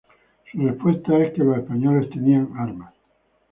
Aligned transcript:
Su 0.51 0.57
respuesta 0.57 1.15
es 1.19 1.33
que 1.35 1.43
los 1.43 1.57
españoles 1.59 2.09
tenían 2.09 2.51
armas. 2.57 2.91